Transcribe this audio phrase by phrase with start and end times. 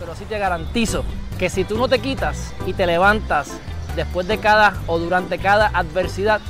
[0.00, 1.04] pero sí te garantizo
[1.38, 3.50] que si tú no te quitas y te levantas
[3.94, 6.40] después de cada o durante cada adversidad,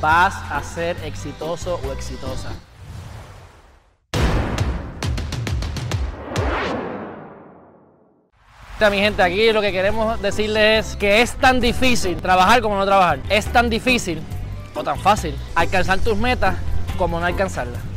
[0.00, 2.48] vas a ser exitoso o exitosa.
[8.90, 12.86] Mi gente, aquí lo que queremos decirles es que es tan difícil trabajar como no
[12.86, 13.18] trabajar.
[13.28, 14.22] Es tan difícil
[14.74, 16.56] o tan fácil alcanzar tus metas
[16.96, 17.89] como no alcanzarlas.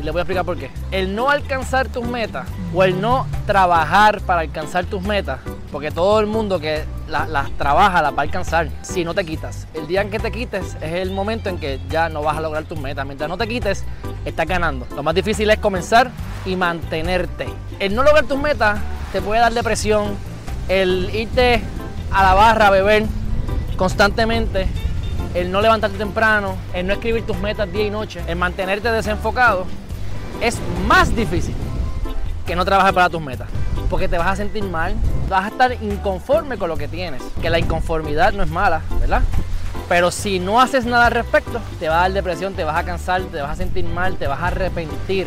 [0.00, 0.70] Y les voy a explicar por qué.
[0.90, 5.40] El no alcanzar tus metas o el no trabajar para alcanzar tus metas,
[5.70, 9.66] porque todo el mundo que las trabaja las va a alcanzar si no te quitas.
[9.74, 12.40] El día en que te quites es el momento en que ya no vas a
[12.40, 13.04] lograr tus metas.
[13.04, 13.84] Mientras no te quites,
[14.24, 14.86] estás ganando.
[14.96, 16.10] Lo más difícil es comenzar
[16.46, 17.46] y mantenerte.
[17.78, 18.80] El no lograr tus metas
[19.12, 20.14] te puede dar depresión.
[20.68, 21.62] El irte
[22.10, 23.04] a la barra a beber
[23.76, 24.66] constantemente
[25.34, 29.66] el no levantarte temprano, el no escribir tus metas día y noche, el mantenerte desenfocado,
[30.40, 31.54] es más difícil
[32.46, 33.48] que no trabajar para tus metas.
[33.88, 34.94] Porque te vas a sentir mal,
[35.28, 37.22] vas a estar inconforme con lo que tienes.
[37.40, 39.22] Que la inconformidad no es mala, ¿verdad?
[39.88, 42.84] Pero si no haces nada al respecto, te va a dar depresión, te vas a
[42.84, 45.26] cansar, te vas a sentir mal, te vas a arrepentir.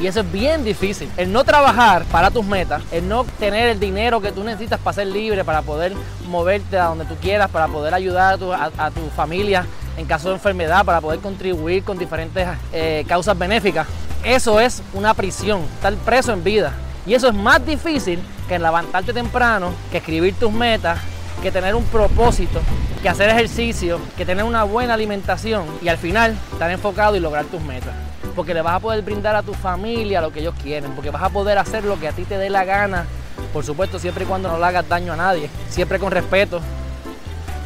[0.00, 1.10] Y eso es bien difícil.
[1.16, 4.94] El no trabajar para tus metas, el no tener el dinero que tú necesitas para
[4.94, 5.92] ser libre, para poder
[6.28, 8.38] moverte a donde tú quieras, para poder ayudar
[8.78, 13.86] a tu, familia en caso de enfermedad, para poder contribuir con diferentes eh, causas benéficas.
[14.24, 16.72] Eso es una prisión, estar preso en vida.
[17.06, 20.98] Y eso es más difícil que levantarte temprano, que escribir tus metas,
[21.42, 22.60] que tener un propósito,
[23.02, 27.46] que hacer ejercicio, que tener una buena alimentación y al final estar enfocado y lograr
[27.46, 27.94] tus metas
[28.34, 31.22] porque le vas a poder brindar a tu familia lo que ellos quieren, porque vas
[31.22, 33.04] a poder hacer lo que a ti te dé la gana,
[33.52, 36.60] por supuesto siempre y cuando no le hagas daño a nadie, siempre con respeto,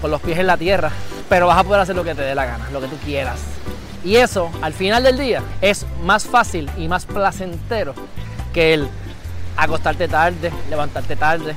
[0.01, 0.91] con los pies en la tierra,
[1.29, 3.39] pero vas a poder hacer lo que te dé la gana, lo que tú quieras.
[4.05, 7.95] Y eso, al final del día, es más fácil y más placentero
[8.53, 8.89] que el
[9.57, 11.55] acostarte tarde, levantarte tarde,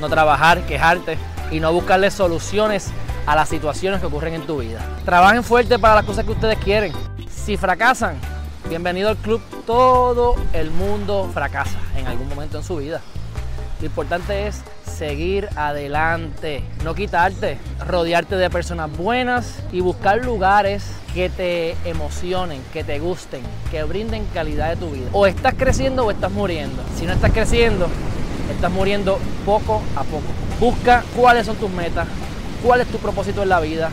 [0.00, 1.16] no trabajar, quejarte
[1.50, 2.88] y no buscarle soluciones
[3.26, 4.80] a las situaciones que ocurren en tu vida.
[5.04, 6.92] Trabajen fuerte para las cosas que ustedes quieren.
[7.30, 8.18] Si fracasan,
[8.68, 9.40] Bienvenido al club.
[9.66, 13.00] Todo el mundo fracasa en algún momento en su vida.
[13.80, 14.62] Lo importante es
[14.98, 22.82] seguir adelante, no quitarte, rodearte de personas buenas y buscar lugares que te emocionen, que
[22.82, 25.08] te gusten, que brinden calidad de tu vida.
[25.12, 26.82] O estás creciendo o estás muriendo.
[26.96, 27.86] Si no estás creciendo,
[28.52, 30.26] estás muriendo poco a poco.
[30.58, 32.08] Busca cuáles son tus metas,
[32.64, 33.90] cuál es tu propósito en la vida,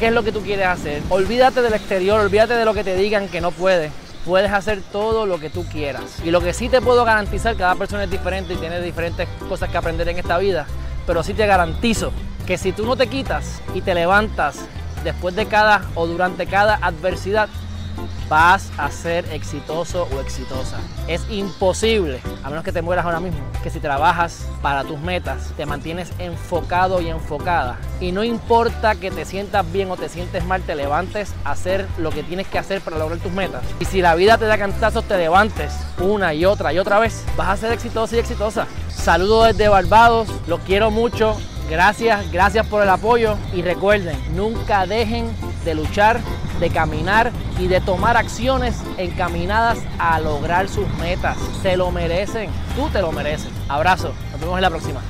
[0.00, 1.02] qué es lo que tú quieres hacer.
[1.08, 3.92] Olvídate del exterior, olvídate de lo que te digan que no puedes
[4.28, 6.02] puedes hacer todo lo que tú quieras.
[6.22, 9.70] Y lo que sí te puedo garantizar, cada persona es diferente y tiene diferentes cosas
[9.70, 10.66] que aprender en esta vida,
[11.06, 12.12] pero sí te garantizo
[12.46, 14.58] que si tú no te quitas y te levantas
[15.02, 17.48] después de cada o durante cada adversidad,
[18.28, 20.78] vas a ser exitoso o exitosa.
[21.06, 25.52] Es imposible, a menos que te mueras ahora mismo, que si trabajas para tus metas,
[25.56, 27.78] te mantienes enfocado y enfocada.
[28.00, 31.86] Y no importa que te sientas bien o te sientes mal, te levantes a hacer
[31.98, 33.62] lo que tienes que hacer para lograr tus metas.
[33.80, 37.24] Y si la vida te da cantazos, te levantes una y otra y otra vez,
[37.36, 38.66] vas a ser exitoso y exitosa.
[38.88, 41.36] Saludos desde Barbados, los quiero mucho.
[41.70, 45.30] Gracias, gracias por el apoyo y recuerden, nunca dejen
[45.66, 46.18] de luchar,
[46.60, 51.36] de caminar y de tomar acciones encaminadas a lograr sus metas.
[51.62, 53.50] Se lo merecen, tú te lo mereces.
[53.68, 55.00] Abrazo, nos vemos en la próxima.